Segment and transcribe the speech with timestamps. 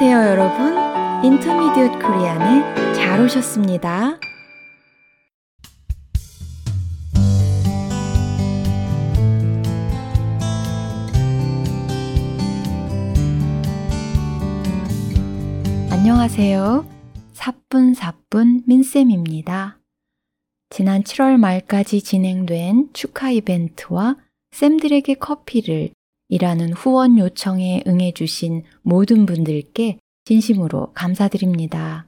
[0.00, 1.24] 안녕하세요, 여러분.
[1.24, 4.20] 인터미디엇 코리안에 잘 오셨습니다.
[15.90, 16.86] 안녕하세요.
[17.32, 19.80] 사뿐사뿐 민쌤입니다.
[20.70, 24.14] 지난 7월 말까지 진행된 축하 이벤트와
[24.52, 25.90] 쌤들에게 커피를
[26.28, 32.06] 이라는 후원 요청에 응해주신 모든 분들께 진심으로 감사드립니다.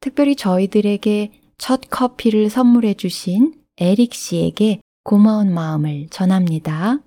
[0.00, 6.98] 특별히 저희들에게 첫 커피를 선물해주신 에릭 씨에게 고마운 마음을 전합니다.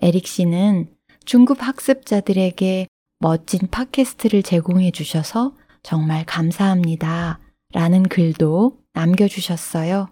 [0.00, 0.90] 에릭 씨는
[1.24, 2.86] 중급 학습자들에게
[3.18, 7.40] 멋진 팟캐스트를 제공해 주셔서 정말 감사합니다.
[7.72, 10.08] 라는 글도 남겨주셨어요.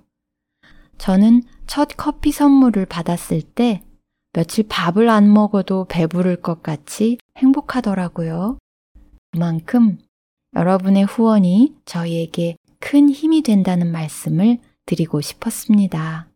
[0.98, 3.82] 저는 첫 커피 선물을 받았을 때
[4.36, 8.58] 며칠 밥을 안 먹어도 배부를 것 같이 행복하더라고요.
[9.32, 9.96] 그만큼
[10.54, 16.28] 여러분의 후원이 저희에게 큰 힘이 된다는 말씀을 드리고 싶었습니다.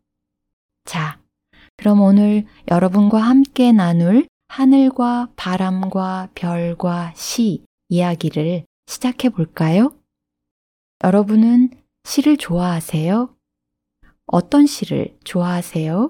[0.83, 1.19] 자,
[1.77, 9.93] 그럼 오늘 여러분과 함께 나눌 하늘과 바람과 별과 시 이야기를 시작해 볼까요?
[11.03, 11.69] 여러분은
[12.03, 13.35] 시를 좋아하세요?
[14.25, 16.09] 어떤 시를 좋아하세요?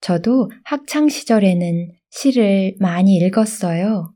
[0.00, 4.14] 저도 학창 시절에는 시를 많이 읽었어요.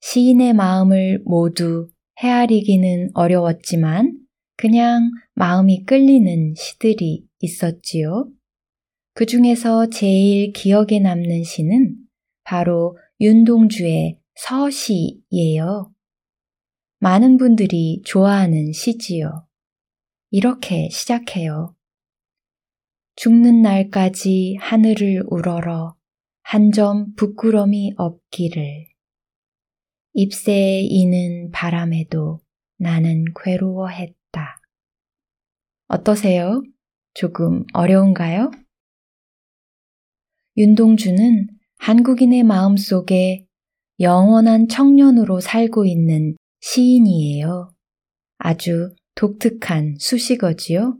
[0.00, 1.88] 시인의 마음을 모두
[2.22, 4.18] 헤아리기는 어려웠지만
[4.56, 8.28] 그냥 마음이 끌리는 시들이 있었지요.
[9.14, 11.96] 그 중에서 제일 기억에 남는 시는
[12.44, 15.92] 바로 윤동주의 서시예요.
[16.98, 19.46] 많은 분들이 좋아하는 시지요.
[20.30, 21.75] 이렇게 시작해요.
[23.16, 25.96] 죽는 날까지 하늘을 우러러
[26.42, 28.86] 한 점 부끄럼이 없기를.
[30.12, 32.40] 잎새에 이는 바람에도
[32.78, 34.60] 나는 괴로워했다.
[35.88, 36.62] 어떠세요?
[37.14, 38.50] 조금 어려운가요?
[40.58, 41.48] 윤동주는
[41.78, 43.46] 한국인의 마음 속에
[43.98, 47.70] 영원한 청년으로 살고 있는 시인이에요.
[48.36, 50.98] 아주 독특한 수식어지요?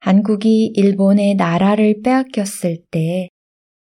[0.00, 3.28] 한국이 일본의 나라를 빼앗겼을 때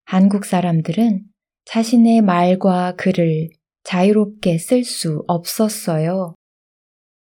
[0.04, 1.25] 한국 사람들은
[1.64, 3.48] 자신의 말과 글을
[3.82, 6.34] 자유롭게 쓸 수 없었어요.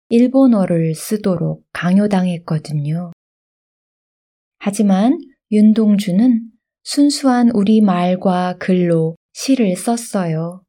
[0.08, 3.10] 일본어를 쓰도록 강요당했거든요.
[4.58, 5.18] 하지만
[5.50, 6.50] 윤동주는
[6.84, 10.62] 순수한 우리 말과 글로 시를 썼어요.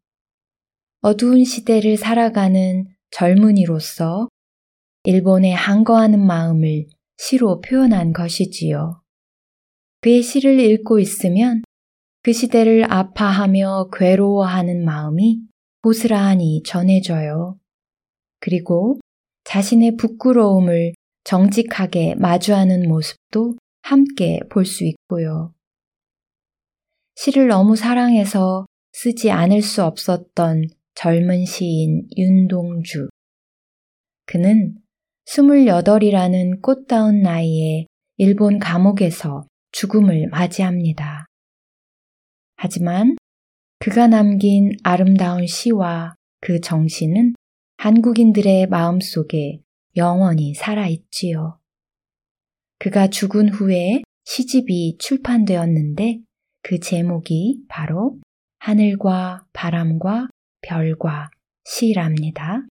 [1.01, 4.27] 어두운 시대를 살아가는 젊은이로서
[5.03, 9.01] 일본에 항거하는 마음을 시로 표현한 것이지요.
[10.01, 11.63] 그의 시를 읽고 있으면
[12.23, 15.41] 그 시대를 아파하며 괴로워하는 마음이
[15.81, 17.57] 고스란히 전해져요.
[18.39, 18.99] 그리고
[19.45, 25.53] 자신의 부끄러움을 정직하게 마주하는 모습도 함께 볼 수 있고요.
[27.15, 33.09] 시를 너무 사랑해서 쓰지 않을 수 없었던 젊은 시인 윤동주.
[34.25, 34.75] 그는
[35.27, 41.25] 28이라는 꽃다운 나이에 일본 감옥에서 죽음을 맞이합니다.
[42.55, 43.17] 하지만
[43.79, 47.35] 그가 남긴 아름다운 시와 그 정신은
[47.77, 49.59] 한국인들의 마음 속에
[49.97, 51.59] 영원히 살아있지요.
[52.79, 56.21] 그가 죽은 후에 시집이 출판되었는데
[56.63, 58.17] 그 제목이 바로
[58.59, 60.29] 하늘과 바람과
[60.61, 61.29] 별과
[61.65, 62.65] 시랍니다.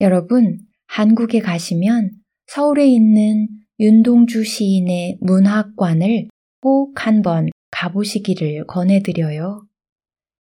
[0.00, 2.10] 여러분, 한국에 가시면
[2.46, 3.48] 서울에 있는
[3.80, 6.28] 윤동주 시인의 문학관을
[6.60, 9.66] 꼭 한번 가보시기를 권해드려요.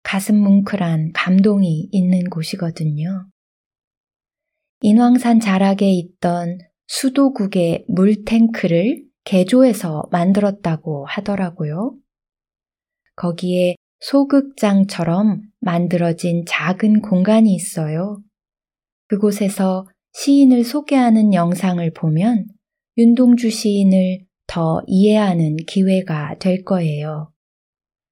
[0.03, 3.27] 가슴 뭉클한 감동이 있는 곳이거든요.
[4.81, 11.95] 인왕산 자락에 있던 수도국의 물탱크를 개조해서 만들었다고 하더라고요.
[13.15, 18.17] 거기에 소극장처럼 만들어진 작은 공간이 있어요.
[19.07, 22.45] 그곳에서 시인을 소개하는 영상을 보면
[22.97, 27.31] 윤동주 시인을 더 이해하는 기회가 될 거예요.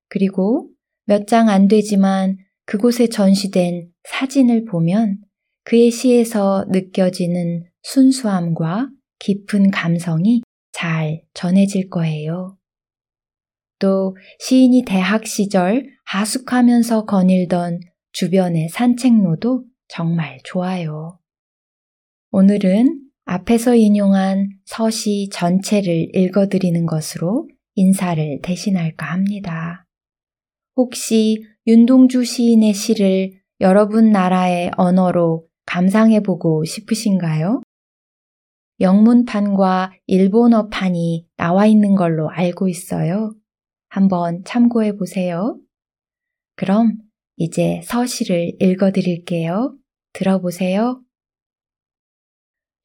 [0.08, 0.70] 그리고
[1.06, 5.20] 몇 장 안 되지만 그곳에 전시된 사진을 보면
[5.64, 10.42] 그의 시에서 느껴지는 순수함과 깊은 감성이
[10.72, 12.58] 잘 전해질 거예요.
[13.80, 17.80] 또 시인이 대학 시절 하숙하면서 거닐던
[18.14, 21.19] 주변의 산책로도 정말 좋아요.
[22.32, 29.88] 오늘은 앞에서 인용한 서시 전체를 읽어드리는 것으로 인사를 대신할까 합니다.
[30.76, 33.32] 혹시 윤동주 시인의 시를
[33.62, 37.62] 여러분 나라의 언어로 감상해 보고 싶으신가요?
[38.80, 43.34] 영문판과 일본어판이 나와 있는 걸로 알고 있어요.
[43.90, 45.60] 한번 참고해 보세요.
[46.56, 46.94] 그럼
[47.38, 49.76] 이제 서시를 읽어 드릴게요.
[50.14, 51.02] 들어보세요.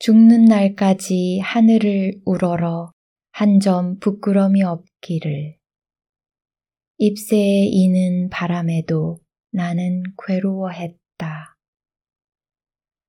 [0.01, 2.93] 죽는 날까지 하늘을 우러러
[3.31, 5.57] 한 점 부끄럼이 없기를.
[6.99, 9.19] 잎새에 이는 바람에도
[9.51, 11.57] 나는 괴로워했다.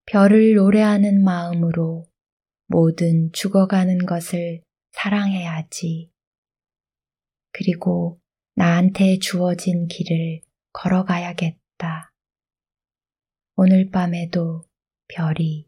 [0.06, 2.06] 별을 노래하는 마음으로
[2.68, 4.62] 모든 죽어가는 것을
[4.92, 6.12] 사랑해야지.
[7.52, 8.20] 그리고
[8.56, 10.42] 나한테 주어진 길을
[10.72, 12.12] 걸어가야겠다.
[13.56, 14.64] 오늘 밤에도
[15.08, 15.68] 별이